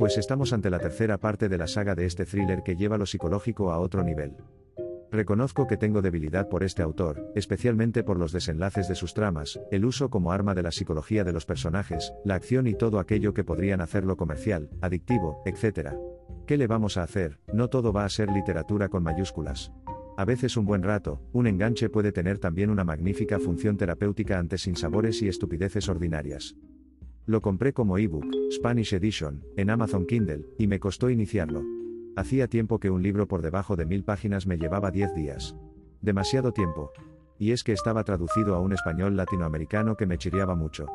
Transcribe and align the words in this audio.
Pues 0.00 0.16
estamos 0.16 0.54
ante 0.54 0.70
la 0.70 0.78
tercera 0.78 1.18
parte 1.18 1.50
de 1.50 1.58
la 1.58 1.66
saga 1.66 1.94
de 1.94 2.06
este 2.06 2.24
thriller 2.24 2.62
que 2.62 2.74
lleva 2.74 2.96
lo 2.96 3.04
psicológico 3.04 3.70
a 3.70 3.78
otro 3.78 4.02
nivel. 4.02 4.34
Reconozco 5.10 5.66
que 5.66 5.76
tengo 5.76 6.00
debilidad 6.00 6.48
por 6.48 6.64
este 6.64 6.80
autor, 6.80 7.30
especialmente 7.34 8.02
por 8.02 8.18
los 8.18 8.32
desenlaces 8.32 8.88
de 8.88 8.94
sus 8.94 9.12
tramas, 9.12 9.60
el 9.70 9.84
uso 9.84 10.08
como 10.08 10.32
arma 10.32 10.54
de 10.54 10.62
la 10.62 10.70
psicología 10.70 11.22
de 11.22 11.34
los 11.34 11.44
personajes, 11.44 12.14
la 12.24 12.36
acción 12.36 12.66
y 12.66 12.72
todo 12.72 12.98
aquello 12.98 13.34
que 13.34 13.44
podrían 13.44 13.82
hacerlo 13.82 14.16
comercial, 14.16 14.70
adictivo, 14.80 15.42
etc. 15.44 15.90
¿Qué 16.46 16.56
le 16.56 16.66
vamos 16.66 16.96
a 16.96 17.02
hacer? 17.02 17.38
No 17.52 17.68
todo 17.68 17.92
va 17.92 18.06
a 18.06 18.08
ser 18.08 18.30
literatura 18.30 18.88
con 18.88 19.02
mayúsculas. 19.02 19.70
A 20.16 20.24
veces 20.24 20.56
un 20.56 20.64
buen 20.64 20.82
rato, 20.82 21.20
un 21.34 21.46
enganche 21.46 21.90
puede 21.90 22.10
tener 22.10 22.38
también 22.38 22.70
una 22.70 22.84
magnífica 22.84 23.38
función 23.38 23.76
terapéutica 23.76 24.38
ante 24.38 24.56
sinsabores 24.56 25.20
y 25.20 25.28
estupideces 25.28 25.90
ordinarias. 25.90 26.56
Lo 27.26 27.40
compré 27.40 27.72
como 27.72 27.98
ebook, 27.98 28.26
Spanish 28.50 28.94
Edition, 28.94 29.44
en 29.56 29.70
Amazon 29.70 30.06
Kindle, 30.06 30.46
y 30.58 30.66
me 30.66 30.80
costó 30.80 31.10
iniciarlo. 31.10 31.62
Hacía 32.16 32.48
tiempo 32.48 32.80
que 32.80 32.90
un 32.90 33.02
libro 33.02 33.28
por 33.28 33.42
debajo 33.42 33.76
de 33.76 33.86
mil 33.86 34.04
páginas 34.04 34.46
me 34.46 34.58
llevaba 34.58 34.90
10 34.90 35.14
días. 35.14 35.56
Demasiado 36.00 36.52
tiempo. 36.52 36.92
Y 37.38 37.52
es 37.52 37.62
que 37.62 37.72
estaba 37.72 38.04
traducido 38.04 38.54
a 38.54 38.60
un 38.60 38.72
español 38.72 39.16
latinoamericano 39.16 39.96
que 39.96 40.06
me 40.06 40.18
chiriaba 40.18 40.54
mucho. 40.54 40.86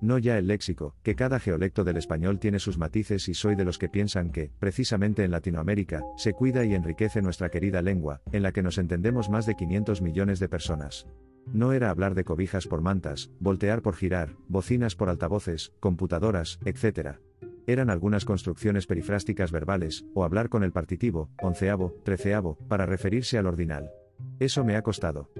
No 0.00 0.16
ya 0.16 0.38
el 0.38 0.46
léxico, 0.46 0.94
que 1.02 1.14
cada 1.14 1.40
geolecto 1.40 1.84
del 1.84 1.98
español 1.98 2.38
tiene 2.38 2.58
sus 2.58 2.78
matices 2.78 3.28
y 3.28 3.34
soy 3.34 3.54
de 3.54 3.64
los 3.64 3.76
que 3.76 3.90
piensan 3.90 4.30
que, 4.30 4.50
precisamente 4.58 5.24
en 5.24 5.30
Latinoamérica, 5.30 6.02
se 6.16 6.32
cuida 6.32 6.64
y 6.64 6.74
enriquece 6.74 7.20
nuestra 7.20 7.50
querida 7.50 7.82
lengua, 7.82 8.22
en 8.32 8.42
la 8.42 8.52
que 8.52 8.62
nos 8.62 8.78
entendemos 8.78 9.28
más 9.28 9.44
de 9.44 9.56
500 9.56 10.00
millones 10.00 10.40
de 10.40 10.48
personas. 10.48 11.06
No 11.46 11.72
era 11.72 11.90
hablar 11.90 12.14
de 12.14 12.24
cobijas 12.24 12.66
por 12.66 12.80
mantas, 12.80 13.30
voltear 13.40 13.82
por 13.82 13.96
girar, 13.96 14.36
bocinas 14.48 14.94
por 14.94 15.08
altavoces, 15.08 15.72
computadoras, 15.80 16.60
etc. 16.64 17.16
Eran 17.66 17.90
algunas 17.90 18.24
construcciones 18.24 18.86
perifrásticas 18.86 19.52
verbales, 19.52 20.04
o 20.14 20.24
hablar 20.24 20.48
con 20.48 20.64
el 20.64 20.72
partitivo, 20.72 21.30
onceavo, 21.42 21.94
treceavo, 22.04 22.56
para 22.68 22.86
referirse 22.86 23.38
al 23.38 23.46
ordinal. 23.46 23.90
Eso 24.38 24.64
me 24.64 24.76
ha 24.76 24.82
costado. 24.82 25.30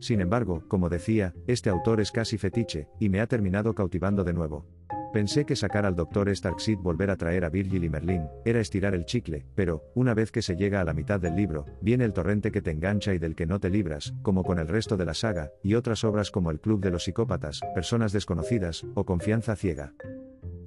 Sin 0.00 0.20
embargo, 0.20 0.62
como 0.68 0.88
decía, 0.88 1.34
este 1.46 1.70
autor 1.70 2.00
es 2.00 2.12
casi 2.12 2.38
fetiche, 2.38 2.88
y 3.00 3.08
me 3.08 3.20
ha 3.20 3.26
terminado 3.26 3.74
cautivando 3.74 4.24
de 4.24 4.32
nuevo. 4.32 4.66
Pensé 5.12 5.46
que 5.46 5.56
sacar 5.56 5.86
al 5.86 5.96
Dr. 5.96 6.34
Starkseid 6.34 6.78
volver 6.78 7.10
a 7.10 7.16
traer 7.16 7.44
a 7.44 7.48
Virgil 7.48 7.84
y 7.84 7.88
Merlin, 7.88 8.28
era 8.44 8.60
estirar 8.60 8.94
el 8.94 9.06
chicle, 9.06 9.46
pero, 9.54 9.84
una 9.94 10.12
vez 10.12 10.30
que 10.30 10.42
se 10.42 10.54
llega 10.54 10.80
a 10.80 10.84
la 10.84 10.92
mitad 10.92 11.18
del 11.18 11.34
libro, 11.34 11.64
viene 11.80 12.04
el 12.04 12.12
torrente 12.12 12.52
que 12.52 12.60
te 12.60 12.70
engancha 12.70 13.14
y 13.14 13.18
del 13.18 13.34
que 13.34 13.46
no 13.46 13.58
te 13.58 13.70
libras, 13.70 14.12
como 14.22 14.44
con 14.44 14.58
el 14.58 14.68
resto 14.68 14.98
de 14.98 15.06
la 15.06 15.14
saga, 15.14 15.50
y 15.62 15.74
otras 15.74 16.04
obras 16.04 16.30
como 16.30 16.50
El 16.50 16.60
Club 16.60 16.80
de 16.80 16.90
los 16.90 17.04
Psicópatas, 17.04 17.60
Personas 17.74 18.12
Desconocidas, 18.12 18.84
o 18.94 19.06
Confianza 19.06 19.56
Ciega. 19.56 19.94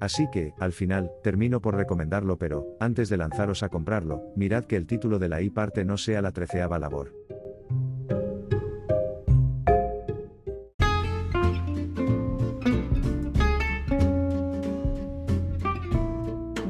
Así 0.00 0.28
que, 0.32 0.52
al 0.58 0.72
final, 0.72 1.12
termino 1.22 1.62
por 1.62 1.76
recomendarlo 1.76 2.36
pero, 2.36 2.76
antes 2.80 3.08
de 3.08 3.18
lanzaros 3.18 3.62
a 3.62 3.68
comprarlo, 3.68 4.32
mirad 4.34 4.64
que 4.64 4.74
el 4.74 4.88
título 4.88 5.20
de 5.20 5.28
la 5.28 5.40
I 5.40 5.50
parte 5.50 5.84
no 5.84 5.96
sea 5.96 6.20
la 6.20 6.32
treceava 6.32 6.80
labor. 6.80 7.14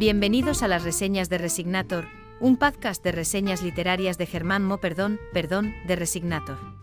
Bienvenidos 0.02 0.64
a 0.64 0.66
las 0.66 0.82
reseñas 0.82 1.28
de 1.28 1.38
Resignator, 1.38 2.06
un 2.40 2.56
podcast 2.56 3.04
de 3.04 3.12
reseñas 3.12 3.62
literarias 3.62 4.18
de 4.18 4.26
Germán 4.26 4.64
Mo 4.64 4.78
Perdón, 4.78 5.20
Perdón, 5.32 5.72
de 5.86 5.94
Resignator. 5.94 6.81